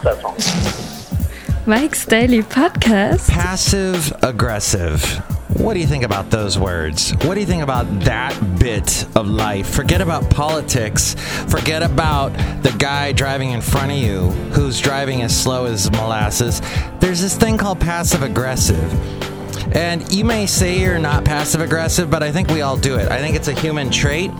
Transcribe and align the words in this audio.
pas 0.00 0.16
ça. 0.20 0.28
Mike's 1.66 2.06
Daily 2.06 2.42
Podcast. 2.42 3.28
Passive 3.28 4.12
aggressive. 4.22 5.22
What 5.58 5.74
do 5.74 5.80
you 5.80 5.86
think 5.86 6.04
about 6.04 6.30
those 6.30 6.58
words? 6.58 7.10
What 7.24 7.34
do 7.34 7.40
you 7.40 7.46
think 7.46 7.62
about 7.62 7.86
that 8.00 8.32
bit 8.58 9.04
of 9.16 9.26
life? 9.26 9.68
Forget 9.68 10.00
about 10.00 10.30
politics. 10.30 11.14
Forget 11.48 11.82
about 11.82 12.32
the 12.62 12.74
guy 12.78 13.12
driving 13.12 13.50
in 13.50 13.60
front 13.60 13.92
of 13.92 13.98
you 13.98 14.30
who's 14.52 14.80
driving 14.80 15.20
as 15.22 15.38
slow 15.38 15.66
as 15.66 15.90
molasses. 15.90 16.62
There's 17.00 17.20
this 17.20 17.36
thing 17.36 17.58
called 17.58 17.80
passive 17.80 18.22
aggressive. 18.22 18.92
And 19.76 20.10
you 20.12 20.24
may 20.24 20.46
say 20.46 20.80
you're 20.80 20.98
not 20.98 21.24
passive 21.24 21.60
aggressive, 21.60 22.10
but 22.10 22.22
I 22.22 22.32
think 22.32 22.48
we 22.48 22.62
all 22.62 22.76
do 22.76 22.96
it. 22.96 23.10
I 23.10 23.18
think 23.18 23.36
it's 23.36 23.48
a 23.48 23.52
human 23.52 23.90
trait. 23.90 24.30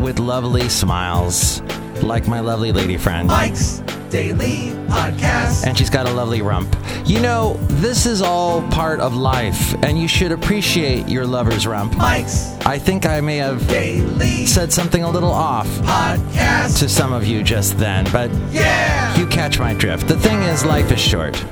with 0.02 0.20
lovely 0.20 0.68
smiles, 0.70 1.62
like 2.02 2.28
my 2.28 2.40
lovely 2.40 2.72
lady 2.72 2.98
friend. 2.98 3.28
Mike's 3.28 3.82
Daily 4.10 4.72
Podcast. 4.88 5.66
and 5.66 5.78
she's 5.78 5.90
got 5.90 6.06
a 6.08 6.12
lovely 6.12 6.42
rump. 6.42 6.76
You 7.06 7.20
know, 7.22 7.54
this 7.80 8.06
is 8.06 8.22
all 8.22 8.62
part 8.70 9.00
of 9.00 9.16
life, 9.16 9.74
and 9.84 9.98
you 10.00 10.08
should 10.08 10.32
appreciate 10.32 11.08
your 11.08 11.26
lover's 11.26 11.66
rump. 11.66 11.96
Mike's 11.98 12.54
I 12.66 12.78
think 12.78 13.06
I 13.06 13.22
may 13.22 13.38
have 13.38 13.66
Daily 13.68 14.46
said 14.46 14.74
something 14.74 15.04
a 15.04 15.10
little 15.10 15.32
off 15.32 15.68
Podcast. 15.80 16.80
to 16.80 16.90
some 16.90 17.14
of 17.14 17.26
you 17.26 17.44
just 17.44 17.78
then, 17.78 18.06
but 18.12 18.30
Yeah. 18.52 19.16
you 19.18 19.28
catch 19.28 19.60
my 19.60 19.74
drift. 19.74 20.08
The 20.08 20.18
thing 20.18 20.42
is, 20.44 20.66
life 20.66 20.92
is 20.92 21.00
short. 21.00 21.44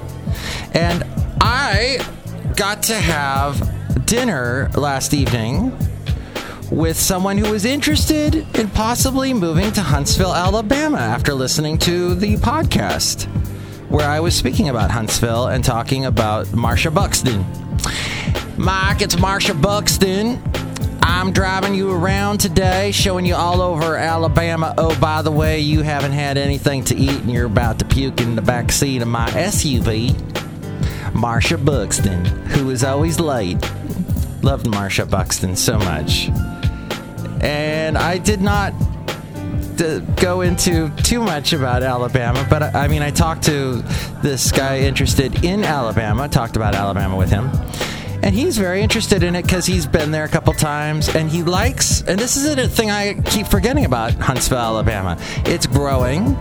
And 0.73 1.03
I 1.41 1.99
got 2.55 2.83
to 2.83 2.95
have 2.95 4.05
dinner 4.05 4.69
last 4.75 5.13
evening 5.13 5.71
with 6.71 6.99
someone 6.99 7.37
who 7.37 7.51
was 7.51 7.65
interested 7.65 8.35
in 8.57 8.69
possibly 8.69 9.33
moving 9.33 9.71
to 9.73 9.81
Huntsville, 9.81 10.33
Alabama 10.33 10.97
after 10.97 11.33
listening 11.33 11.77
to 11.79 12.15
the 12.15 12.35
podcast 12.37 13.27
where 13.89 14.07
I 14.07 14.19
was 14.19 14.35
speaking 14.35 14.69
about 14.69 14.91
Huntsville 14.91 15.47
and 15.47 15.63
talking 15.63 16.05
about 16.05 16.45
Marsha 16.47 16.93
Buxton. 16.93 17.43
Mike, 18.55 19.01
it's 19.01 19.15
Marsha 19.15 19.59
Buxton. 19.59 20.41
I'm 21.01 21.31
driving 21.31 21.73
you 21.73 21.91
around 21.91 22.39
today, 22.39 22.91
showing 22.91 23.25
you 23.25 23.33
all 23.33 23.61
over 23.61 23.97
Alabama. 23.97 24.75
Oh, 24.77 24.97
by 24.99 25.23
the 25.23 25.31
way, 25.31 25.59
you 25.59 25.81
haven't 25.81 26.11
had 26.11 26.37
anything 26.37 26.83
to 26.85 26.95
eat 26.95 27.21
and 27.21 27.31
you're 27.31 27.47
about 27.47 27.79
to 27.79 27.85
puke 27.85 28.21
in 28.21 28.35
the 28.35 28.43
back 28.43 28.71
seat 28.71 29.01
of 29.01 29.07
my 29.07 29.27
SUV. 29.31 30.11
Marsha 31.13 31.63
Buxton, 31.63 32.25
who 32.25 32.69
is 32.69 32.83
always 32.83 33.19
late. 33.19 33.59
Loved 34.43 34.67
Marsha 34.67 35.09
Buxton 35.09 35.55
so 35.55 35.79
much. 35.79 36.29
And 37.41 37.97
I 37.97 38.17
did 38.17 38.41
not 38.41 38.73
to 39.77 40.05
go 40.17 40.41
into 40.41 40.89
too 41.03 41.21
much 41.21 41.53
about 41.53 41.83
Alabama, 41.83 42.45
but 42.49 42.61
I, 42.61 42.85
I 42.85 42.87
mean, 42.89 43.01
I 43.01 43.11
talked 43.11 43.43
to 43.43 43.81
this 44.21 44.51
guy 44.51 44.79
interested 44.79 45.45
in 45.45 45.63
Alabama, 45.63 46.27
talked 46.27 46.57
about 46.57 46.75
Alabama 46.75 47.15
with 47.15 47.29
him, 47.29 47.49
and 48.21 48.35
he's 48.35 48.57
very 48.57 48.81
interested 48.81 49.23
in 49.23 49.35
it 49.35 49.43
because 49.43 49.65
he's 49.65 49.85
been 49.85 50.11
there 50.11 50.25
a 50.25 50.29
couple 50.29 50.53
times 50.53 51.15
and 51.15 51.29
he 51.29 51.43
likes, 51.43 52.01
and 52.01 52.19
this 52.19 52.35
is 52.35 52.45
a 52.45 52.67
thing 52.67 52.91
I 52.91 53.13
keep 53.21 53.47
forgetting 53.47 53.85
about 53.85 54.13
Huntsville, 54.15 54.57
Alabama. 54.57 55.17
It's 55.45 55.65
growing. 55.65 56.37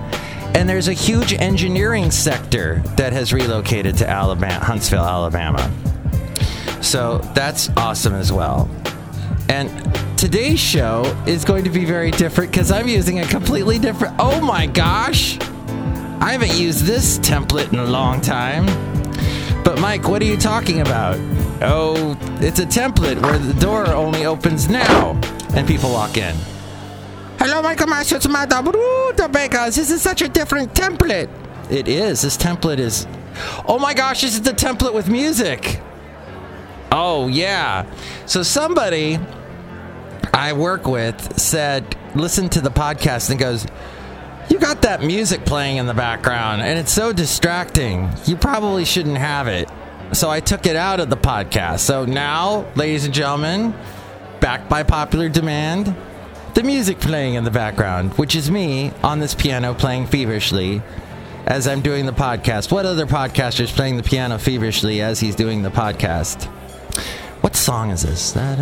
And 0.55 0.69
there's 0.69 0.89
a 0.89 0.93
huge 0.93 1.35
engineering 1.35 2.11
sector 2.11 2.83
that 2.97 3.13
has 3.13 3.33
relocated 3.33 3.97
to 3.99 4.09
Alabama, 4.09 4.65
Huntsville, 4.65 5.05
Alabama. 5.05 5.71
So 6.81 7.19
that's 7.35 7.69
awesome 7.77 8.15
as 8.15 8.33
well. 8.33 8.69
And 9.49 10.19
today's 10.19 10.61
show 10.61 11.05
is 11.27 11.45
going 11.45 11.65
to 11.65 11.71
be 11.71 11.85
very 11.85 12.11
different 12.11 12.51
because 12.51 12.71
I'm 12.71 12.89
using 12.89 13.21
a 13.21 13.27
completely 13.27 13.79
different. 13.79 14.15
Oh 14.19 14.41
my 14.41 14.67
gosh! 14.67 15.39
I 16.21 16.33
haven't 16.33 16.55
used 16.55 16.85
this 16.85 17.19
template 17.21 17.73
in 17.73 17.79
a 17.79 17.87
long 17.87 18.21
time. 18.21 18.67
But 19.65 19.81
Mike, 19.81 20.09
what 20.09 20.21
are 20.23 20.27
you 20.27 20.37
talking 20.37 20.81
about? 20.81 21.17
Oh, 21.61 22.17
it's 22.41 22.59
a 22.59 22.67
template 22.67 23.21
where 23.23 23.39
the 23.39 23.59
door 23.61 23.89
only 23.89 24.27
opens 24.27 24.69
now 24.69 25.13
and 25.55 25.67
people 25.67 25.91
walk 25.91 26.17
in. 26.17 26.35
Hello, 27.39 27.63
Michael 27.63 27.87
Masters, 27.87 28.29
Mada 28.29 28.57
Bruta 28.57 29.31
Bakers. 29.31 29.77
This 29.77 29.91
is 29.91 30.03
such 30.03 30.23
a 30.23 30.29
different 30.29 30.75
template. 30.75 31.29
It 31.71 31.89
is. 31.89 32.23
This 32.23 32.37
template 32.37 32.79
is. 32.79 33.07
Oh 33.67 33.79
my 33.79 33.95
gosh, 33.95 34.23
this 34.23 34.35
is 34.35 34.43
the 34.43 34.53
template 34.53 34.93
with 34.93 35.09
music. 35.09 35.81
Oh, 36.91 37.29
yeah. 37.29 37.87
So 38.27 38.43
somebody 38.43 39.19
I 40.39 40.53
work 40.53 40.87
with 40.87 41.37
said, 41.37 41.97
listen 42.15 42.49
to 42.51 42.61
the 42.61 42.71
podcast 42.71 43.29
and 43.31 43.41
goes, 43.41 43.67
You 44.49 44.61
got 44.61 44.83
that 44.83 45.03
music 45.03 45.45
playing 45.45 45.79
in 45.79 45.87
the 45.87 45.95
background 45.95 46.63
and 46.63 46.79
it's 46.79 46.93
so 46.93 47.13
distracting. 47.13 48.09
You 48.25 48.37
probably 48.37 48.85
shouldn't 48.85 49.19
have 49.19 49.49
it. 49.49 49.69
So 50.13 50.31
I 50.31 50.39
took 50.39 50.67
it 50.67 50.77
out 50.77 51.01
of 51.01 51.11
the 51.11 51.17
podcast. 51.17 51.81
So 51.81 52.05
now, 52.05 52.67
ladies 52.77 53.05
and 53.05 53.13
gentlemen, 53.13 53.75
backed 54.39 54.69
by 54.69 54.85
popular 54.85 55.29
demand, 55.29 55.93
the 56.55 56.63
music 56.63 57.01
playing 57.01 57.35
in 57.35 57.43
the 57.43 57.51
background, 57.51 58.13
which 58.13 58.37
is 58.37 58.49
me 58.49 58.93
on 59.03 59.19
this 59.19 59.35
piano 59.35 59.75
playing 59.75 60.07
feverishly 60.07 60.83
as 61.47 61.67
I'm 61.67 61.81
doing 61.81 62.07
the 62.07 62.13
podcast. 62.13 62.71
What 62.71 62.87
other 62.87 63.07
podcaster 63.07 63.63
is 63.63 63.73
playing 63.73 63.97
the 63.97 64.05
piano 64.05 64.39
feverishly 64.39 65.03
as 65.03 65.19
he's 65.19 65.35
doing 65.35 65.63
the 65.63 65.71
podcast? 65.71 66.49
What 67.41 67.57
song 67.57 67.91
is 67.91 68.03
this? 68.03 68.37
I 68.37 68.57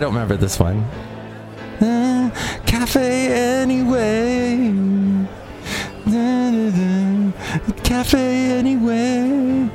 don't 0.00 0.12
remember 0.12 0.36
this 0.36 0.58
one. 0.58 0.84
Cafe 2.66 3.28
anyway. 3.62 4.72
Cafe 7.82 8.50
anyway. 8.58 9.68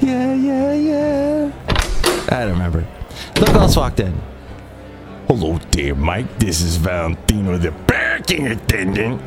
Yeah, 0.00 0.34
yeah, 0.34 0.72
yeah. 0.72 1.52
I 2.28 2.44
don't 2.44 2.52
remember. 2.52 2.86
Who 3.38 3.46
else 3.46 3.76
walked 3.76 4.00
in. 4.00 4.20
Hello 5.26 5.58
there, 5.70 5.94
Mike. 5.94 6.38
This 6.38 6.60
is 6.60 6.76
Valentino, 6.76 7.56
the 7.56 7.72
parking 7.86 8.48
attendant. 8.48 9.20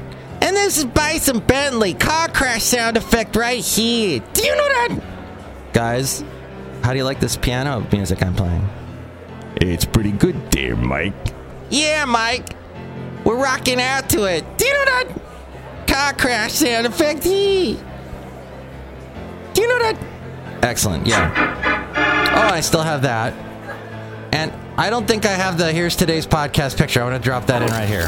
This 0.64 0.78
is 0.78 0.86
Bison 0.86 1.40
Bentley, 1.40 1.94
car 1.94 2.30
crash 2.30 2.64
sound 2.64 2.96
effect 2.96 3.36
right 3.36 3.62
here. 3.62 4.24
Do 4.34 4.46
you 4.46 4.56
know 4.56 4.68
that? 4.70 5.04
Guys, 5.74 6.24
how 6.82 6.94
do 6.94 6.98
you 6.98 7.04
like 7.04 7.20
this 7.20 7.36
piano 7.36 7.86
music 7.92 8.24
I'm 8.24 8.34
playing? 8.34 8.66
It's 9.58 9.84
pretty 9.84 10.14
good 10.14 10.52
there, 10.52 10.78
Mike. 10.78 11.14
Yeah, 11.70 12.06
Mike. 12.06 12.56
We're 13.26 13.36
rocking 13.36 13.82
out 13.82 14.08
to 14.12 14.24
it. 14.24 14.58
Do 14.58 14.66
you 14.66 14.74
know 14.74 14.86
that? 14.86 15.08
Car 15.86 16.14
crash 16.14 16.54
sound 16.54 16.88
effect. 16.88 17.26
Yee. 17.26 17.78
Do 19.54 19.62
you 19.62 19.68
know 19.68 19.80
that? 19.80 19.98
Excellent, 20.62 21.06
yeah. 21.06 22.32
Oh, 22.38 22.56
I 22.56 22.62
still 22.62 22.84
have 22.84 23.02
that. 23.02 23.34
And 24.32 24.54
I 24.78 24.90
don't 24.90 25.06
think 25.06 25.26
I 25.26 25.34
have 25.34 25.58
the 25.58 25.74
here's 25.74 25.98
today's 25.98 26.26
podcast 26.26 26.78
picture. 26.78 27.02
I 27.02 27.10
want 27.10 27.22
to 27.22 27.30
drop 27.30 27.48
that 27.48 27.62
in 27.62 27.68
right 27.68 27.86
here. 27.86 28.08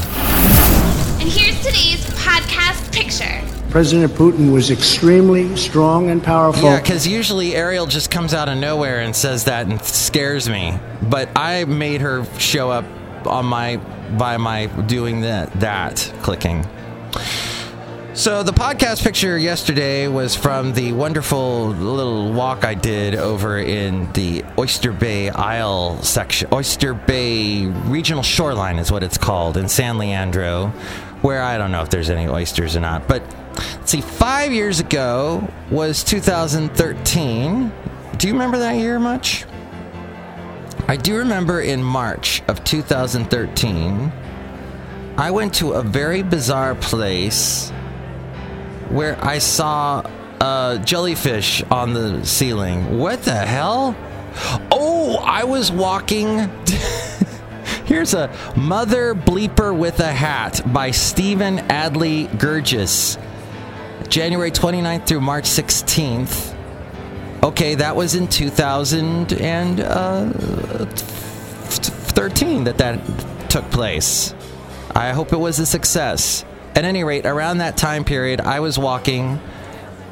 And 1.25 1.33
here's 1.33 1.57
today's 1.57 2.05
podcast 2.21 2.93
picture. 2.93 3.41
President 3.71 4.13
Putin 4.13 4.53
was 4.53 4.69
extremely 4.69 5.57
strong 5.57 6.11
and 6.11 6.23
powerful. 6.23 6.61
Yeah, 6.61 6.79
because 6.79 7.07
usually 7.07 7.55
Ariel 7.55 7.87
just 7.87 8.11
comes 8.11 8.35
out 8.35 8.47
of 8.47 8.59
nowhere 8.59 8.99
and 8.99 9.15
says 9.15 9.45
that 9.45 9.65
and 9.65 9.81
scares 9.81 10.47
me. 10.47 10.77
But 11.01 11.29
I 11.35 11.65
made 11.65 12.01
her 12.01 12.25
show 12.37 12.69
up 12.69 12.85
on 13.25 13.47
my 13.47 13.77
by 14.19 14.37
my 14.37 14.67
doing 14.83 15.21
that 15.21 15.51
that 15.61 16.13
clicking. 16.21 16.63
So 18.13 18.43
the 18.43 18.53
podcast 18.53 19.03
picture 19.03 19.37
yesterday 19.37 20.07
was 20.07 20.35
from 20.37 20.73
the 20.73 20.93
wonderful 20.93 21.69
little 21.69 22.31
walk 22.31 22.63
I 22.63 22.73
did 22.73 23.13
over 23.13 23.57
in 23.57 24.09
the 24.13 24.45
Oyster 24.57 24.93
Bay 24.93 25.29
Isle 25.31 26.01
section, 26.01 26.47
Oyster 26.53 26.93
Bay 26.93 27.65
Regional 27.65 28.23
Shoreline 28.23 28.79
is 28.79 28.89
what 28.89 29.03
it's 29.03 29.17
called 29.17 29.57
in 29.57 29.67
San 29.67 29.97
Leandro, 29.97 30.71
where 31.25 31.41
I 31.41 31.57
don't 31.57 31.71
know 31.71 31.81
if 31.81 31.89
there's 31.89 32.11
any 32.11 32.27
oysters 32.27 32.75
or 32.75 32.81
not. 32.81 33.07
But 33.07 33.23
let's 33.57 33.89
see, 33.89 34.01
five 34.01 34.53
years 34.53 34.79
ago 34.79 35.51
was 35.71 36.03
2013. 36.03 37.71
Do 38.17 38.27
you 38.27 38.33
remember 38.33 38.59
that 38.59 38.73
year 38.73 38.99
much? 38.99 39.45
I 40.87 40.97
do 40.97 41.17
remember 41.17 41.61
in 41.61 41.81
March 41.81 42.43
of 42.47 42.63
2013, 42.63 44.11
I 45.17 45.31
went 45.31 45.55
to 45.55 45.73
a 45.73 45.81
very 45.81 46.21
bizarre 46.21 46.75
place 46.75 47.71
where 48.89 49.17
I 49.25 49.39
saw 49.39 50.03
a 50.39 50.79
jellyfish 50.85 51.63
on 51.71 51.95
the 51.95 52.23
ceiling. 52.23 52.99
What 52.99 53.23
the 53.23 53.33
hell? 53.33 53.95
Oh, 54.71 55.15
I 55.25 55.43
was 55.45 55.71
walking. 55.71 56.51
Here's 57.95 58.13
a 58.13 58.29
Mother 58.57 59.15
Bleeper 59.15 59.73
with 59.73 60.01
a 60.01 60.11
Hat 60.11 60.59
by 60.73 60.91
Stephen 60.91 61.59
Adly 61.69 62.27
Guirgis. 62.27 63.17
January 64.09 64.51
29th 64.51 65.07
through 65.07 65.21
March 65.21 65.45
16th. 65.45 66.53
Okay, 67.41 67.75
that 67.75 67.95
was 67.95 68.15
in 68.15 68.27
2013 68.27 69.79
uh, 69.79 70.25
that 72.65 72.77
that 72.79 73.49
took 73.49 73.71
place. 73.71 74.35
I 74.93 75.11
hope 75.11 75.31
it 75.31 75.39
was 75.39 75.59
a 75.59 75.65
success. 75.65 76.43
At 76.75 76.83
any 76.83 77.05
rate, 77.05 77.25
around 77.25 77.59
that 77.59 77.77
time 77.77 78.03
period, 78.03 78.41
I 78.41 78.59
was 78.59 78.77
walking 78.77 79.39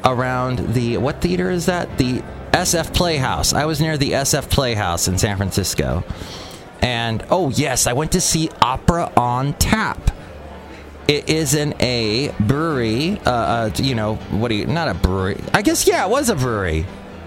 around 0.06 0.72
the 0.72 0.96
what 0.96 1.20
theater 1.20 1.50
is 1.50 1.66
that? 1.66 1.98
The 1.98 2.22
SF 2.52 2.94
Playhouse. 2.94 3.52
I 3.52 3.66
was 3.66 3.78
near 3.82 3.98
the 3.98 4.12
SF 4.12 4.48
Playhouse 4.48 5.06
in 5.06 5.18
San 5.18 5.36
Francisco. 5.36 6.02
And 6.80 7.24
oh 7.30 7.50
yes, 7.50 7.86
I 7.86 7.92
went 7.92 8.12
to 8.12 8.20
see 8.20 8.50
Opera 8.60 9.12
on 9.16 9.54
Tap. 9.54 10.10
It 11.06 11.28
is 11.28 11.54
in 11.54 11.74
a 11.80 12.34
brewery. 12.40 13.20
Uh, 13.26 13.30
uh, 13.30 13.70
you 13.76 13.94
know 13.94 14.16
what? 14.16 14.48
Do 14.48 14.54
you? 14.54 14.66
Not 14.66 14.88
a 14.88 14.94
brewery. 14.94 15.38
I 15.52 15.62
guess 15.62 15.86
yeah, 15.86 16.04
it 16.04 16.10
was 16.10 16.30
a 16.30 16.34
brewery. 16.34 16.86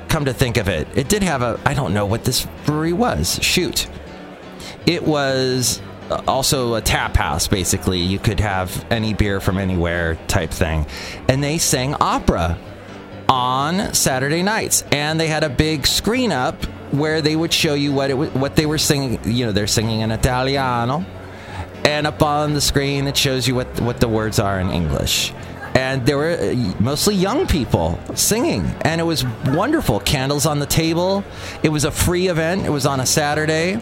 Come 0.09 0.25
to 0.25 0.33
think 0.33 0.57
of 0.57 0.67
it, 0.69 0.88
it 0.95 1.09
did 1.09 1.21
have 1.23 1.41
a. 1.41 1.59
I 1.65 1.73
don't 1.73 1.94
know 1.94 2.05
what 2.05 2.23
this 2.23 2.47
brewery 2.65 2.94
was. 2.94 3.39
Shoot, 3.44 3.88
it 4.85 5.03
was 5.03 5.81
uh, 6.09 6.21
also 6.27 6.75
a 6.75 6.81
tap 6.81 7.15
house. 7.15 7.47
Basically, 7.47 8.00
you 8.00 8.17
could 8.17 8.39
have 8.39 8.85
any 8.89 9.13
beer 9.13 9.39
from 9.39 9.57
anywhere 9.57 10.17
type 10.27 10.51
thing, 10.51 10.88
and 11.27 11.43
they 11.43 11.57
sang 11.57 11.93
opera 12.00 12.57
on 13.29 13.93
Saturday 13.93 14.41
nights, 14.41 14.83
and 14.91 15.19
they 15.19 15.27
had 15.27 15.43
a 15.43 15.50
big 15.50 15.85
screen 15.85 16.31
up 16.31 16.55
where 16.92 17.22
they 17.22 17.36
would 17.36 17.54
show 17.54 17.74
you 17.74 17.92
what 17.94 18.10
it 18.10 18.16
what 18.16 18.56
they 18.56 18.66
were 18.66 18.78
singing. 18.78 19.19
You 19.24 19.48
know, 19.48 19.51
they're 19.51 19.68
singing 19.68 20.01
in 20.01 20.12
Italiano, 20.12 21.06
and 21.84 22.07
up 22.07 22.22
on 22.22 22.54
the 22.54 22.62
screen 22.62 23.07
it 23.07 23.18
shows 23.18 23.48
you 23.48 23.56
what 23.56 23.81
what 23.81 24.00
the 24.00 24.07
words 24.07 24.39
are 24.39 24.60
in 24.60 24.69
English. 24.69 25.34
And 25.74 26.06
there 26.07 26.18
were 26.18 26.31
uh, 26.31 26.74
mostly 26.80 27.13
young 27.13 27.45
people 27.45 28.00
singing, 28.16 28.66
and 28.81 29.00
it 29.00 29.04
was 29.04 29.24
wonderful. 29.45 30.00
Candles 30.00 30.48
on 30.48 30.60
the 30.60 30.66
table. 30.66 31.24
It 31.62 31.69
was 31.69 31.84
a 31.84 31.92
free 31.92 32.30
event. 32.30 32.66
It 32.66 32.72
was 32.72 32.88
on 32.88 33.00
a 33.00 33.06
Saturday. 33.06 33.80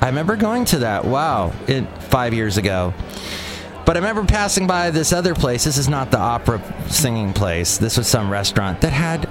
I 0.00 0.06
remember 0.06 0.36
going 0.36 0.64
to 0.66 0.78
that. 0.78 1.04
Wow, 1.04 1.52
it, 1.66 1.86
five 2.04 2.32
years 2.32 2.56
ago. 2.56 2.94
But 3.84 3.96
I 3.96 4.00
remember 4.00 4.24
passing 4.24 4.66
by 4.66 4.90
this 4.90 5.12
other 5.12 5.34
place. 5.34 5.64
This 5.64 5.78
is 5.78 5.88
not 5.88 6.10
the 6.10 6.18
opera 6.18 6.62
singing 6.88 7.32
place. 7.32 7.78
This 7.78 7.96
was 7.96 8.06
some 8.06 8.30
restaurant 8.30 8.80
that 8.82 8.92
had 8.92 9.28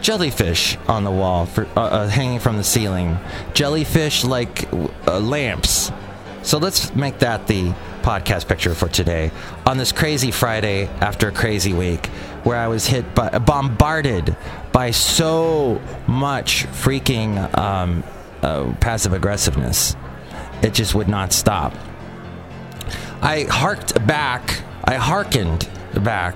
jellyfish 0.00 0.76
on 0.88 1.04
the 1.04 1.10
wall 1.10 1.46
for 1.46 1.66
uh, 1.76 1.80
uh, 1.80 2.08
hanging 2.08 2.38
from 2.38 2.56
the 2.56 2.64
ceiling. 2.64 3.18
Jellyfish 3.54 4.24
like 4.24 4.72
uh, 5.06 5.18
lamps. 5.20 5.92
So 6.42 6.58
let's 6.58 6.94
make 6.94 7.18
that 7.18 7.46
the 7.46 7.74
podcast 8.02 8.48
picture 8.48 8.74
for 8.74 8.88
today 8.88 9.30
on 9.66 9.76
this 9.76 9.92
crazy 9.92 10.30
Friday 10.30 10.86
after 11.00 11.28
a 11.28 11.32
crazy 11.32 11.72
week 11.72 12.06
where 12.44 12.56
I 12.56 12.68
was 12.68 12.86
hit 12.86 13.14
by 13.14 13.38
bombarded 13.38 14.36
by 14.72 14.92
so 14.92 15.80
much 16.06 16.64
freaking 16.66 17.54
um, 17.56 18.04
uh, 18.42 18.72
passive 18.80 19.12
aggressiveness. 19.12 19.96
It 20.62 20.74
just 20.74 20.94
would 20.94 21.08
not 21.08 21.32
stop. 21.32 21.74
I 23.20 23.42
harked 23.42 24.06
back. 24.06 24.62
I 24.84 24.94
hearkened 24.94 25.68
back 25.94 26.34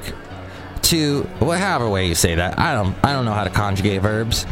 to 0.82 1.23
whatever 1.38 1.88
way 1.88 2.06
you 2.08 2.14
say 2.14 2.34
that. 2.34 2.58
I 2.58 2.75
don't. 2.75 2.94
I 3.05 3.12
don't 3.12 3.25
know 3.25 3.32
how 3.32 3.44
to 3.44 3.50
conjugate 3.50 4.02
verbs. 4.02 4.46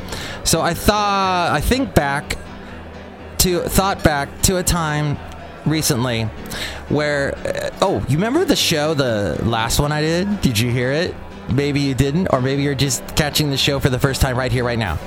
So 0.45 0.61
I 0.61 0.75
thought. 0.75 1.51
I 1.53 1.61
think 1.61 1.95
back 1.95 2.37
to 3.39 3.61
thought 3.63 4.03
back 4.05 4.43
to 4.43 4.59
a 4.59 4.63
time 4.63 5.19
recently 5.67 6.25
where. 6.89 7.37
uh, 7.39 7.71
oh, 7.83 8.05
you 8.09 8.17
remember 8.17 8.45
the 8.45 8.57
show, 8.57 8.95
the 8.95 9.41
last 9.45 9.81
one 9.81 9.93
I 9.93 10.01
did? 10.01 10.41
Did 10.41 10.59
you 10.59 10.71
hear 10.71 10.93
it? 10.93 11.15
Maybe 11.53 11.81
you 11.81 11.95
didn't, 11.95 12.29
or 12.33 12.41
maybe 12.41 12.63
you're 12.63 12.75
just 12.77 13.17
catching 13.17 13.51
the 13.51 13.57
show 13.57 13.81
for 13.81 13.91
the 13.91 13.99
first 13.99 14.21
time 14.21 14.37
right 14.37 14.53
here, 14.53 14.65
right 14.65 14.79
now. 14.79 14.99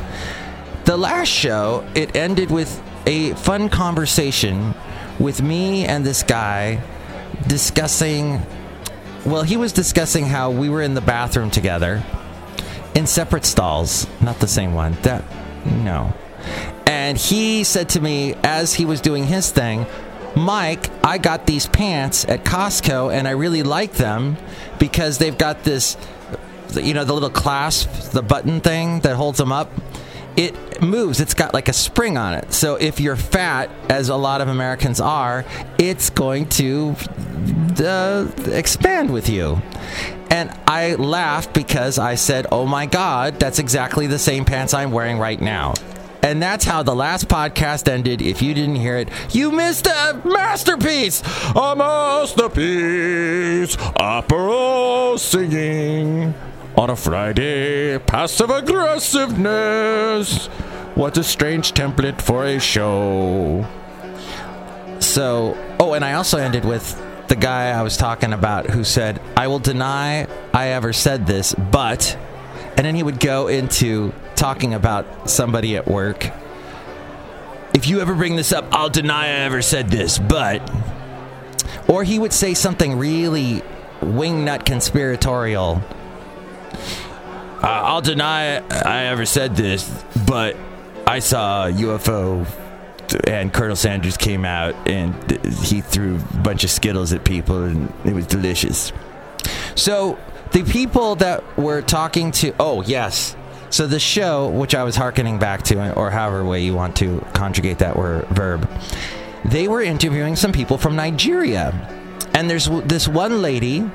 The 0.85 0.97
last 0.97 1.29
show, 1.29 1.87
it 1.95 2.15
ended 2.15 2.51
with 2.51 2.81
a 3.05 3.33
fun 3.35 3.69
conversation 3.69 4.73
with 5.19 5.41
me 5.41 5.85
and 5.85 6.05
this 6.05 6.21
guy 6.23 6.81
discussing. 7.47 8.41
Well, 9.25 9.43
he 9.43 9.55
was 9.55 9.71
discussing 9.71 10.25
how 10.25 10.51
we 10.51 10.69
were 10.69 10.81
in 10.81 10.95
the 10.95 11.01
bathroom 11.01 11.49
together 11.49 12.03
in 12.93 13.07
separate 13.07 13.45
stalls, 13.45 14.05
not 14.21 14.39
the 14.39 14.47
same 14.47 14.73
one. 14.73 14.93
That, 15.03 15.23
no. 15.65 16.13
And 16.85 17.17
he 17.17 17.63
said 17.63 17.89
to 17.89 18.01
me 18.01 18.35
as 18.43 18.73
he 18.73 18.85
was 18.85 18.99
doing 18.99 19.25
his 19.25 19.49
thing, 19.49 19.85
Mike, 20.35 20.89
I 21.05 21.19
got 21.19 21.47
these 21.47 21.67
pants 21.67 22.25
at 22.25 22.43
Costco 22.43 23.13
and 23.13 23.27
I 23.27 23.31
really 23.31 23.63
like 23.63 23.93
them 23.93 24.35
because 24.77 25.19
they've 25.19 25.37
got 25.37 25.63
this, 25.63 25.95
you 26.73 26.93
know, 26.93 27.05
the 27.05 27.13
little 27.13 27.29
clasp, 27.29 27.89
the 28.11 28.23
button 28.23 28.59
thing 28.59 28.99
that 29.01 29.15
holds 29.15 29.37
them 29.37 29.51
up 29.51 29.69
it 30.35 30.81
moves. 30.81 31.19
It's 31.19 31.33
got 31.33 31.53
like 31.53 31.69
a 31.69 31.74
spring 31.74 32.18
on 32.18 32.33
it. 32.33 32.53
So 32.53 32.75
if 32.75 33.00
you're 33.00 33.15
fat, 33.15 33.69
as 33.89 34.09
a 34.09 34.15
lot 34.15 34.41
of 34.41 34.47
Americans 34.47 35.00
are, 35.00 35.45
it's 35.77 36.09
going 36.09 36.50
to 36.50 36.95
uh, 37.80 38.27
expand 38.47 39.13
with 39.13 39.30
you. 39.30 39.62
And 40.30 40.51
I 40.68 40.95
laughed 40.95 41.53
because 41.53 42.00
I 42.00 42.15
said, 42.15 42.47
Oh 42.51 42.65
my 42.65 42.85
God, 42.85 43.39
that's 43.39 43.59
exactly 43.59 44.07
the 44.07 44.19
same 44.19 44.45
pants 44.45 44.74
I'm 44.74 44.91
wearing 44.91 45.19
right 45.19 45.39
now. 45.39 45.74
And 46.24 46.41
that's 46.41 46.63
how 46.63 46.83
the 46.83 46.95
last 46.95 47.27
podcast 47.27 47.89
ended. 47.89 48.21
If 48.21 48.41
you 48.41 48.53
didn't 48.53 48.77
hear 48.77 48.97
it, 48.97 49.09
you 49.31 49.51
missed 49.51 49.88
a 49.88 50.21
masterpiece! 50.24 51.21
A 51.53 51.75
masterpiece, 51.75 53.77
opera 53.97 55.18
singing 55.18 56.33
on 56.75 56.89
a 56.89 56.95
Friday, 56.95 57.99
passive 57.99 58.49
aggressiveness. 58.49 60.47
What 60.95 61.18
a 61.18 61.23
strange 61.23 61.73
template 61.73 62.21
for 62.21 62.45
a 62.45 62.59
show. 62.59 63.65
So, 64.99 65.57
oh, 65.80 65.94
and 65.94 66.03
I 66.03 66.13
also 66.13 66.37
ended 66.37 66.65
with 66.65 66.99
the 67.27 67.35
guy 67.35 67.69
I 67.69 67.81
was 67.81 67.97
talking 67.97 68.33
about 68.33 68.69
who 68.69 68.83
said, 68.83 69.21
I 69.37 69.47
will 69.47 69.59
deny 69.59 70.27
I 70.53 70.68
ever 70.69 70.94
said 70.94 71.27
this, 71.27 71.53
but. 71.53 72.18
And 72.75 72.85
then 72.85 72.95
he 72.95 73.03
would 73.03 73.19
go 73.19 73.47
into 73.47 74.13
talking 74.35 74.73
about 74.73 75.30
somebody 75.30 75.75
at 75.75 75.87
work. 75.87 76.31
If 77.73 77.87
you 77.87 78.01
ever 78.01 78.15
bring 78.15 78.35
this 78.35 78.51
up, 78.51 78.65
I'll 78.71 78.89
deny 78.89 79.25
I 79.25 79.42
ever 79.45 79.61
said 79.61 79.89
this, 79.89 80.18
but. 80.18 80.61
Or 81.87 82.03
he 82.03 82.18
would 82.18 82.33
say 82.33 82.53
something 82.53 82.97
really 82.97 83.61
wingnut 84.01 84.65
conspiratorial. 84.65 85.81
I'll 87.63 88.01
deny 88.01 88.57
I 88.57 89.05
ever 89.05 89.25
said 89.25 89.55
this, 89.55 89.89
but 90.27 90.57
I 91.07 91.19
saw 91.19 91.69
UFO 91.69 92.45
and 93.27 93.53
Colonel 93.53 93.75
Sanders 93.75 94.17
came 94.17 94.43
out 94.43 94.75
and 94.87 95.13
he 95.63 95.81
threw 95.81 96.17
a 96.17 96.37
bunch 96.37 96.63
of 96.63 96.69
Skittles 96.69 97.13
at 97.13 97.23
people 97.23 97.63
and 97.63 97.93
it 98.05 98.13
was 98.13 98.27
delicious. 98.27 98.91
So 99.75 100.17
the 100.51 100.63
people 100.63 101.15
that 101.15 101.57
were 101.57 101.81
talking 101.81 102.31
to, 102.33 102.53
oh, 102.59 102.81
yes. 102.83 103.35
So 103.69 103.87
the 103.87 103.99
show, 103.99 104.49
which 104.49 104.75
I 104.75 104.83
was 104.83 104.95
hearkening 104.95 105.39
back 105.39 105.63
to, 105.63 105.95
or 105.95 106.11
however 106.11 106.43
way 106.43 106.63
you 106.63 106.73
want 106.73 106.95
to 106.97 107.25
conjugate 107.33 107.79
that 107.79 107.95
word, 107.95 108.27
verb, 108.27 108.69
they 109.45 109.67
were 109.67 109.81
interviewing 109.81 110.35
some 110.35 110.51
people 110.51 110.77
from 110.77 110.95
Nigeria. 110.95 111.71
And 112.33 112.49
there's 112.49 112.67
this 112.85 113.07
one 113.07 113.41
lady 113.41 113.89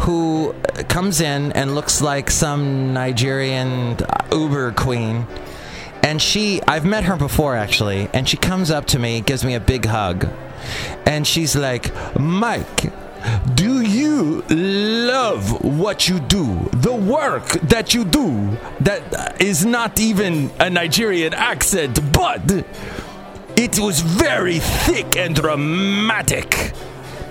who 0.00 0.54
comes 0.88 1.20
in 1.20 1.52
and 1.52 1.74
looks 1.74 2.00
like 2.00 2.30
some 2.30 2.94
Nigerian 2.94 3.98
Uber 4.32 4.72
queen. 4.72 5.26
And 6.02 6.20
she, 6.22 6.62
I've 6.66 6.86
met 6.86 7.04
her 7.04 7.16
before 7.16 7.54
actually, 7.54 8.08
and 8.14 8.26
she 8.28 8.38
comes 8.38 8.70
up 8.70 8.86
to 8.86 8.98
me, 8.98 9.20
gives 9.20 9.44
me 9.44 9.54
a 9.54 9.60
big 9.60 9.84
hug, 9.84 10.26
and 11.04 11.26
she's 11.26 11.54
like, 11.54 11.92
Mike, 12.18 12.90
do 13.54 13.82
you 13.82 14.42
love 14.48 15.62
what 15.62 16.08
you 16.08 16.18
do? 16.20 16.70
The 16.72 16.94
work 16.94 17.48
that 17.68 17.92
you 17.92 18.06
do 18.06 18.56
that 18.80 19.42
is 19.42 19.66
not 19.66 20.00
even 20.00 20.50
a 20.58 20.70
Nigerian 20.70 21.34
accent, 21.34 22.12
but 22.12 22.64
it 23.56 23.78
was 23.78 24.00
very 24.00 24.58
thick 24.58 25.16
and 25.16 25.34
dramatic. 25.34 26.72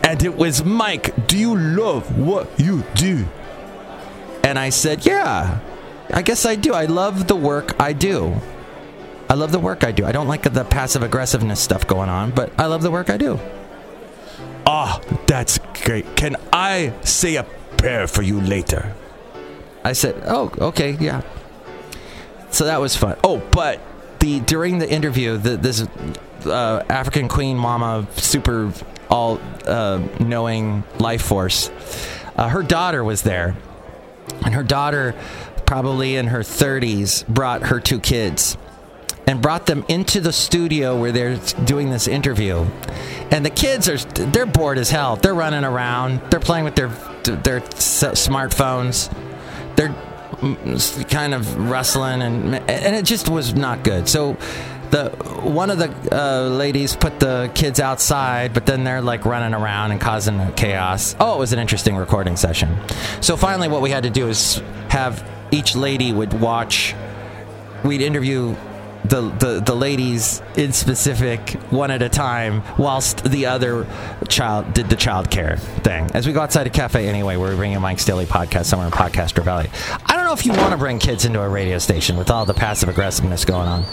And 0.10 0.24
it 0.24 0.36
was, 0.36 0.66
Mike, 0.66 1.28
do 1.28 1.38
you 1.38 1.56
love 1.56 2.18
what 2.18 2.60
you 2.60 2.84
do? 2.96 3.28
And 4.44 4.58
I 4.58 4.70
said, 4.70 5.06
Yeah, 5.06 5.60
I 6.10 6.24
guess 6.24 6.48
I 6.48 6.56
do. 6.56 6.74
I 6.74 6.86
love 6.86 7.28
the 7.28 7.36
work 7.36 7.80
I 7.80 7.94
do. 7.94 8.42
I 9.30 9.36
love 9.36 9.52
the 9.52 9.60
work 9.60 9.84
I 9.84 9.92
do. 9.92 10.08
I 10.08 10.12
don't 10.12 10.28
like 10.28 10.52
the 10.52 10.64
passive 10.64 11.04
aggressiveness 11.04 11.60
stuff 11.60 11.86
going 11.86 12.10
on, 12.10 12.32
but 12.32 12.52
I 12.60 12.66
love 12.66 12.82
the 12.82 12.90
work 12.90 13.12
I 13.12 13.18
do. 13.18 13.40
Ah, 14.66 15.00
that's 15.28 15.60
great. 15.84 16.16
Can 16.16 16.38
I 16.52 16.92
say 17.04 17.36
a 17.36 17.44
prayer 17.78 18.08
for 18.08 18.24
you 18.24 18.42
later? 18.42 18.96
I 19.84 19.94
said, 19.94 20.24
"Oh, 20.26 20.52
okay, 20.60 20.98
yeah." 21.00 21.22
So 22.50 22.66
that 22.66 22.82
was 22.82 22.96
fun. 22.96 23.16
Oh, 23.24 23.38
but 23.52 23.80
the 24.22 24.40
during 24.40 24.80
the 24.80 24.90
interview, 24.90 25.38
the, 25.38 25.56
this 25.56 25.88
uh, 26.48 26.84
African 26.90 27.28
Queen 27.28 27.58
Mama, 27.58 28.08
super 28.16 28.74
all 29.10 29.40
uh, 29.70 30.02
knowing 30.20 30.84
life 31.00 31.22
force, 31.22 31.70
uh, 32.36 32.50
her 32.50 32.64
daughter 32.64 33.04
was 33.04 33.22
there, 33.22 33.56
and 34.44 34.54
her 34.54 34.64
daughter, 34.64 35.16
probably 35.66 36.16
in 36.16 36.28
her 36.28 36.40
30s, 36.40 37.28
brought 37.28 37.64
her 37.64 37.80
two 37.80 38.00
kids 38.00 38.58
and 39.30 39.44
brought 39.44 39.68
them 39.68 39.86
into 39.88 40.20
the 40.20 40.34
studio 40.34 41.00
where 41.00 41.12
they're 41.12 41.38
doing 41.64 41.92
this 41.92 42.08
interview. 42.08 42.66
And 43.30 43.46
the 43.46 43.52
kids 43.52 43.88
are 43.88 43.98
they're 43.98 44.48
bored 44.48 44.80
as 44.80 44.90
hell. 44.90 45.18
They're 45.18 45.36
running 45.36 45.64
around. 45.64 46.20
They're 46.32 46.40
playing 46.40 46.66
with 46.66 46.76
their 46.76 46.88
their 47.24 47.62
smartphones. 47.62 49.14
They're 49.76 49.96
kind 51.10 51.36
of 51.36 51.70
wrestling 51.70 52.24
and 52.24 52.56
and 52.56 52.96
it 52.96 53.06
just 53.06 53.30
was 53.30 53.54
not 53.54 53.84
good. 53.84 54.10
So 54.10 54.36
the 54.92 55.10
one 55.44 55.70
of 55.70 55.78
the 55.78 55.94
uh, 56.12 56.48
ladies 56.50 56.96
put 56.96 57.20
the 57.20 57.52
kids 57.54 57.80
outside, 57.80 58.54
but 58.54 58.66
then 58.66 58.84
they're 58.84 59.02
like 59.02 59.26
running 59.26 59.54
around 59.54 59.92
and 59.92 60.02
causing 60.02 60.52
chaos. 60.54 61.16
Oh, 61.20 61.36
it 61.36 61.40
was 61.40 61.54
an 61.54 61.60
interesting 61.60 61.96
recording 61.96 62.36
session. 62.36 62.78
So 63.22 63.38
finally, 63.38 63.68
what 63.68 63.82
we 63.82 63.90
had 63.90 64.04
to 64.04 64.10
do 64.10 64.28
is 64.28 64.62
have 64.90 65.28
each 65.52 65.76
lady 65.76 66.12
would 66.12 66.40
watch. 66.40 66.96
We'd 67.84 68.02
interview 68.02 68.56
the, 69.06 69.22
the 69.22 69.62
the 69.66 69.76
ladies 69.76 70.42
in 70.58 70.74
specific 70.74 71.52
one 71.72 71.90
at 71.90 72.02
a 72.02 72.10
time 72.10 72.64
whilst 72.78 73.24
the 73.24 73.46
other 73.46 73.88
child 74.28 74.74
did 74.74 74.90
the 74.90 74.96
child 74.96 75.32
care 75.32 75.58
thing. 75.58 76.10
As 76.14 76.28
we 76.28 76.34
go 76.34 76.42
outside 76.42 76.68
a 76.68 76.70
cafe 76.70 77.08
anyway 77.08 77.38
we're 77.38 77.56
bringing 77.56 77.80
mike's 77.80 78.06
daily 78.06 78.26
podcast 78.26 78.66
somewhere 78.66 78.88
in 78.88 78.94
podcaster 78.94 79.44
valley 79.44 79.70
i 80.06 80.16
don't 80.16 80.26
know 80.26 80.34
if 80.34 80.46
you 80.46 80.52
want 80.54 80.72
to 80.72 80.78
bring 80.78 81.00
kids 81.00 81.26
into 81.26 81.42
a 81.42 81.48
radio 81.48 81.78
station 81.78 82.18
with 82.18 82.30
all 82.30 82.46
the 82.46 82.54
passive 82.54 82.90
aggressiveness 82.90 83.46
going 83.46 83.68
on. 83.68 83.84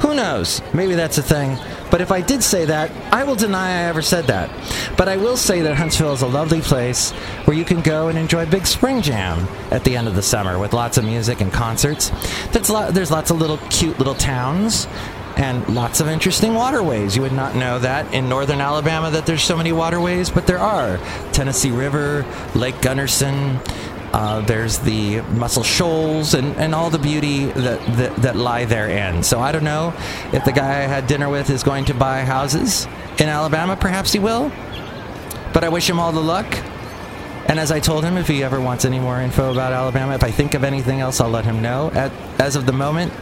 Who 0.00 0.14
knows? 0.14 0.62
Maybe 0.72 0.94
that's 0.94 1.18
a 1.18 1.22
thing. 1.22 1.58
But 1.90 2.00
if 2.00 2.12
i 2.12 2.20
did 2.20 2.42
say 2.42 2.64
that 2.66 2.90
i 3.12 3.24
will 3.24 3.34
deny 3.34 3.68
i 3.68 3.82
ever 3.84 4.02
said 4.02 4.26
that. 4.26 4.48
But 4.96 5.08
i 5.08 5.16
will 5.16 5.36
say 5.36 5.62
that 5.62 5.74
huntsville 5.74 6.12
is 6.12 6.22
a 6.22 6.26
lovely 6.28 6.60
place 6.60 7.10
where 7.46 7.56
you 7.56 7.64
can 7.64 7.80
go 7.80 8.08
and 8.08 8.16
enjoy 8.16 8.46
big 8.46 8.66
spring 8.66 9.02
jam 9.02 9.48
at 9.70 9.84
the 9.84 9.96
end 9.96 10.06
of 10.06 10.14
the 10.14 10.22
summer 10.22 10.58
with 10.58 10.72
lots 10.72 10.98
of 10.98 11.04
music 11.04 11.40
and 11.40 11.52
concerts. 11.52 12.10
There's, 12.52 12.70
lot, 12.70 12.94
there's 12.94 13.10
lots 13.10 13.30
of 13.30 13.38
little 13.38 13.58
cute 13.70 13.98
little 13.98 14.14
towns 14.14 14.51
and 15.36 15.66
lots 15.74 16.00
of 16.00 16.08
interesting 16.08 16.54
waterways. 16.54 17.16
You 17.16 17.22
would 17.22 17.32
not 17.32 17.54
know 17.54 17.78
that 17.78 18.12
in 18.12 18.28
northern 18.28 18.60
Alabama 18.60 19.10
that 19.10 19.26
there's 19.26 19.42
so 19.42 19.56
many 19.56 19.72
waterways, 19.72 20.30
but 20.30 20.46
there 20.46 20.58
are. 20.58 20.98
Tennessee 21.32 21.70
River, 21.70 22.26
Lake 22.54 22.80
Gunderson, 22.82 23.58
uh, 24.12 24.40
there's 24.42 24.78
the 24.78 25.22
Muscle 25.22 25.62
Shoals, 25.62 26.34
and, 26.34 26.54
and 26.56 26.74
all 26.74 26.90
the 26.90 26.98
beauty 26.98 27.46
that, 27.46 27.96
that, 27.96 28.16
that 28.16 28.36
lie 28.36 28.66
therein. 28.66 29.22
So 29.22 29.40
I 29.40 29.52
don't 29.52 29.64
know 29.64 29.94
if 30.32 30.44
the 30.44 30.52
guy 30.52 30.82
I 30.82 30.86
had 30.86 31.06
dinner 31.06 31.30
with 31.30 31.48
is 31.48 31.62
going 31.62 31.86
to 31.86 31.94
buy 31.94 32.20
houses 32.20 32.86
in 33.18 33.28
Alabama. 33.28 33.74
Perhaps 33.74 34.12
he 34.12 34.18
will. 34.18 34.52
But 35.54 35.64
I 35.64 35.70
wish 35.70 35.88
him 35.88 35.98
all 35.98 36.12
the 36.12 36.20
luck. 36.22 36.46
And 37.48 37.58
as 37.58 37.72
I 37.72 37.80
told 37.80 38.04
him, 38.04 38.16
if 38.16 38.28
he 38.28 38.42
ever 38.42 38.60
wants 38.60 38.84
any 38.84 39.00
more 39.00 39.20
info 39.20 39.50
about 39.50 39.72
Alabama, 39.72 40.14
if 40.14 40.22
I 40.22 40.30
think 40.30 40.54
of 40.54 40.62
anything 40.62 41.00
else, 41.00 41.20
I'll 41.20 41.28
let 41.28 41.44
him 41.44 41.60
know. 41.60 41.90
At, 41.92 42.12
as 42.40 42.54
of 42.54 42.66
the 42.66 42.72
moment, 42.72 43.12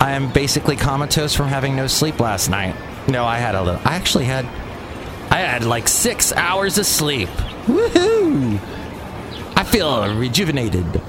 I 0.00 0.12
am 0.12 0.32
basically 0.32 0.76
comatose 0.76 1.34
from 1.34 1.48
having 1.48 1.74
no 1.74 1.86
sleep 1.86 2.20
last 2.20 2.48
night. 2.48 2.74
No, 3.08 3.24
I 3.24 3.38
had 3.38 3.54
a 3.54 3.62
little. 3.62 3.80
I 3.84 3.94
actually 3.96 4.24
had. 4.24 4.44
I 5.30 5.40
had 5.40 5.64
like 5.64 5.88
six 5.88 6.32
hours 6.32 6.78
of 6.78 6.86
sleep. 6.86 7.28
Woohoo! 7.66 8.60
I 9.56 9.64
feel 9.64 10.14
rejuvenated. 10.16 11.00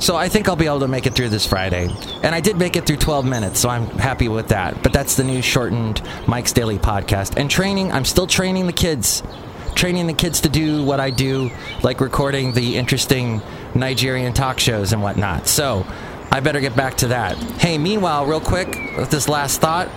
So 0.00 0.16
I 0.16 0.30
think 0.30 0.48
I'll 0.48 0.56
be 0.56 0.66
able 0.66 0.80
to 0.80 0.88
make 0.88 1.06
it 1.06 1.14
through 1.14 1.28
this 1.28 1.46
Friday. 1.46 1.94
And 2.22 2.34
I 2.34 2.40
did 2.40 2.56
make 2.56 2.74
it 2.76 2.86
through 2.86 2.96
12 2.96 3.26
minutes, 3.26 3.60
so 3.60 3.68
I'm 3.68 3.86
happy 3.98 4.28
with 4.28 4.48
that. 4.48 4.82
But 4.82 4.94
that's 4.94 5.16
the 5.16 5.24
new 5.24 5.42
shortened 5.42 6.00
Mike's 6.26 6.52
Daily 6.52 6.78
podcast. 6.78 7.36
And 7.36 7.50
training, 7.50 7.92
I'm 7.92 8.06
still 8.06 8.26
training 8.26 8.66
the 8.66 8.72
kids. 8.72 9.22
Training 9.74 10.06
the 10.06 10.14
kids 10.14 10.40
to 10.40 10.48
do 10.48 10.82
what 10.84 11.00
I 11.00 11.10
do, 11.10 11.50
like 11.82 12.00
recording 12.00 12.52
the 12.52 12.76
interesting 12.76 13.42
Nigerian 13.74 14.32
talk 14.32 14.58
shows 14.58 14.92
and 14.92 15.02
whatnot. 15.02 15.46
So 15.46 15.86
I 16.32 16.40
better 16.40 16.60
get 16.60 16.76
back 16.76 16.96
to 16.98 17.08
that. 17.08 17.36
Hey, 17.58 17.76
meanwhile, 17.76 18.24
real 18.26 18.40
quick, 18.40 18.68
with 18.96 19.10
this 19.10 19.28
last 19.28 19.60
thought 19.60 19.88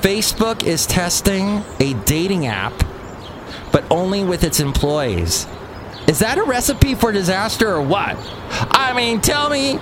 Facebook 0.00 0.62
is 0.64 0.86
testing 0.86 1.64
a 1.80 1.94
dating 2.04 2.46
app, 2.46 2.74
but 3.72 3.84
only 3.90 4.22
with 4.22 4.44
its 4.44 4.60
employees. 4.60 5.46
Is 6.06 6.18
that 6.18 6.36
a 6.36 6.42
recipe 6.44 6.94
for 6.94 7.10
disaster 7.10 7.72
or 7.72 7.80
what? 7.80 8.16
I 8.70 8.92
mean, 8.94 9.22
tell 9.22 9.48
me, 9.48 9.78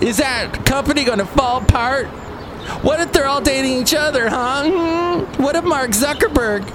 is 0.00 0.18
that 0.18 0.66
company 0.66 1.06
to 1.06 1.24
fall 1.24 1.62
apart? 1.62 2.08
What 2.82 3.00
if 3.00 3.12
they're 3.12 3.26
all 3.26 3.40
dating 3.40 3.80
each 3.80 3.94
other, 3.94 4.28
huh? 4.28 4.64
Hmm? 4.64 5.42
What 5.42 5.56
if 5.56 5.64
Mark 5.64 5.92
Zuckerberg 5.92 6.68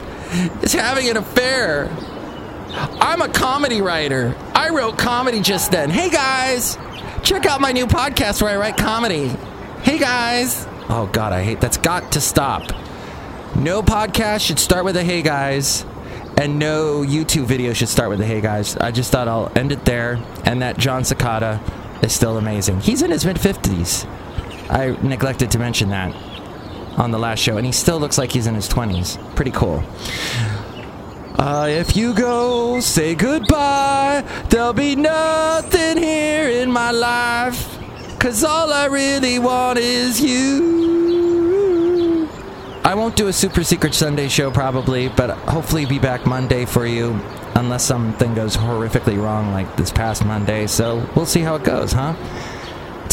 is 0.63 0.73
having 0.73 1.07
an 1.07 1.17
affair? 1.17 1.89
I'm 2.99 3.21
a 3.21 3.29
comedy 3.29 3.81
writer. 3.81 4.35
I 4.53 4.69
wrote 4.69 4.97
comedy 4.97 5.39
just 5.39 5.71
then. 5.71 5.91
Hey 5.91 6.09
guys, 6.09 6.77
check 7.25 7.47
out 7.47 7.59
my 7.59 7.71
new 7.71 7.87
podcast 7.87 8.39
where 8.39 8.51
I 8.51 8.55
write 8.55 8.77
comedy. 8.77 9.29
Hey 9.81 9.97
guys. 9.97 10.67
Oh 10.89 11.09
god, 11.11 11.33
I 11.33 11.41
hate 11.41 11.59
that's 11.59 11.77
got 11.77 12.11
to 12.11 12.21
stop. 12.21 12.71
No 13.55 13.81
podcast 13.81 14.41
should 14.45 14.59
start 14.59 14.85
with 14.85 14.95
a 14.95 15.03
hey 15.03 15.23
guys, 15.23 15.85
and 16.37 16.59
no 16.59 17.01
YouTube 17.01 17.45
video 17.45 17.73
should 17.73 17.89
start 17.89 18.09
with 18.09 18.21
a 18.21 18.25
hey 18.25 18.41
guys. 18.41 18.77
I 18.77 18.91
just 18.91 19.11
thought 19.11 19.27
I'll 19.27 19.51
end 19.55 19.71
it 19.71 19.85
there, 19.85 20.23
and 20.43 20.61
that 20.61 20.77
Jon 20.77 21.01
Secada 21.01 21.59
is 22.03 22.13
still 22.13 22.37
amazing. 22.37 22.81
He's 22.81 23.01
in 23.01 23.09
his 23.09 23.25
mid 23.25 23.37
50s. 23.37 24.05
I 24.69 24.95
neglected 25.01 25.49
to 25.51 25.59
mention 25.59 25.89
that 25.89 26.15
on 26.99 27.09
the 27.09 27.19
last 27.19 27.39
show, 27.39 27.57
and 27.57 27.65
he 27.65 27.71
still 27.71 27.99
looks 27.99 28.19
like 28.19 28.31
he's 28.31 28.45
in 28.45 28.53
his 28.53 28.69
20s. 28.69 29.17
Pretty 29.35 29.51
cool. 29.51 29.83
Uh, 31.37 31.67
if 31.69 31.97
you 31.97 32.13
go, 32.13 32.79
say 32.79 33.13
goodbye. 33.13 34.23
There'll 34.49 34.73
be 34.73 34.95
nothing 34.95 35.97
here 35.97 36.47
in 36.49 36.71
my 36.71 36.91
life. 36.91 37.77
Cause 38.19 38.43
all 38.43 38.71
I 38.71 38.85
really 38.85 39.37
want 39.39 39.77
is 39.77 40.21
you. 40.21 40.75
I 42.85 42.95
won't 42.95 43.15
do 43.15 43.27
a 43.27 43.33
super 43.33 43.63
secret 43.63 43.93
Sunday 43.93 44.29
show 44.29 44.49
probably, 44.49 45.09
but 45.09 45.31
hopefully 45.31 45.85
be 45.85 45.99
back 45.99 46.25
Monday 46.25 46.65
for 46.65 46.85
you. 46.85 47.19
Unless 47.55 47.83
something 47.83 48.33
goes 48.33 48.55
horrifically 48.55 49.21
wrong 49.21 49.51
like 49.51 49.75
this 49.75 49.91
past 49.91 50.23
Monday. 50.23 50.67
So 50.67 51.05
we'll 51.15 51.25
see 51.25 51.41
how 51.41 51.55
it 51.55 51.63
goes, 51.63 51.91
huh? 51.91 52.13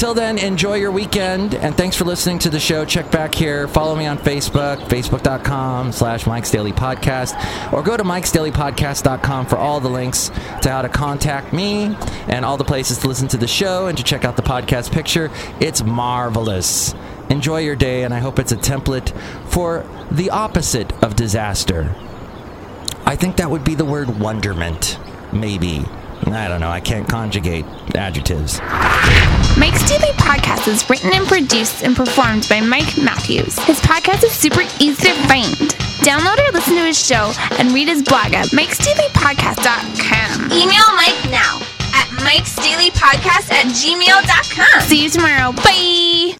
Till 0.02 0.14
then, 0.14 0.36
enjoy 0.36 0.78
your 0.78 0.90
weekend, 0.90 1.54
and 1.54 1.76
thanks 1.76 1.94
for 1.94 2.04
listening 2.04 2.40
to 2.40 2.50
the 2.50 2.58
show. 2.58 2.84
Check 2.84 3.12
back 3.12 3.32
here. 3.32 3.68
Follow 3.68 3.94
me 3.94 4.04
on 4.06 4.18
Facebook, 4.18 4.78
facebook.com 4.88 5.92
slash 5.92 6.26
Mike's 6.26 6.50
Daily 6.50 6.72
Podcast, 6.72 7.72
or 7.72 7.84
go 7.84 7.96
to 7.96 8.02
mikesdailypodcast.com 8.02 9.46
for 9.46 9.58
all 9.58 9.78
the 9.78 9.88
links 9.88 10.32
to 10.62 10.70
how 10.70 10.82
to 10.82 10.88
contact 10.88 11.52
me 11.52 11.96
and 12.26 12.44
all 12.44 12.56
the 12.56 12.64
places 12.64 12.98
to 12.98 13.06
listen 13.06 13.28
to 13.28 13.36
the 13.36 13.46
show 13.46 13.86
and 13.86 13.96
to 13.96 14.02
check 14.02 14.24
out 14.24 14.34
the 14.34 14.42
podcast 14.42 14.90
picture. 14.90 15.30
It's 15.60 15.84
marvelous. 15.84 16.96
Enjoy 17.30 17.60
your 17.60 17.76
day, 17.76 18.02
and 18.02 18.12
I 18.12 18.18
hope 18.18 18.40
it's 18.40 18.50
a 18.50 18.56
template 18.56 19.16
for 19.52 19.86
the 20.10 20.30
opposite 20.30 20.92
of 21.00 21.14
disaster. 21.14 21.94
I 23.06 23.14
think 23.14 23.36
that 23.36 23.52
would 23.52 23.62
be 23.62 23.76
the 23.76 23.84
word 23.84 24.18
wonderment. 24.18 24.98
Maybe. 25.32 25.84
I 26.26 26.48
don't 26.48 26.60
know. 26.60 26.70
I 26.70 26.80
can't 26.80 27.08
conjugate 27.08 27.64
adjectives. 27.94 28.60
Mike's 29.58 29.86
Daily 29.88 30.12
Podcast 30.16 30.66
is 30.68 30.88
written 30.88 31.12
and 31.12 31.26
produced 31.26 31.82
and 31.82 31.94
performed 31.94 32.46
by 32.48 32.60
Mike 32.60 32.96
Matthews. 32.96 33.58
His 33.64 33.80
podcast 33.80 34.24
is 34.24 34.32
super 34.32 34.62
easy 34.80 35.08
to 35.08 35.14
find. 35.28 35.54
Download 36.02 36.38
or 36.48 36.52
listen 36.52 36.74
to 36.74 36.84
his 36.84 36.98
show 36.98 37.32
and 37.58 37.72
read 37.72 37.88
his 37.88 38.02
blog 38.02 38.32
at 38.34 38.46
mikesdailypodcast.com. 38.48 40.52
Email 40.52 40.96
Mike 40.96 41.30
now 41.30 41.60
at 41.94 42.08
mikesdailypodcast 42.24 43.52
at 43.52 43.66
gmail.com. 43.66 44.80
See 44.82 45.02
you 45.04 45.10
tomorrow. 45.10 45.52
Bye. 45.52 46.36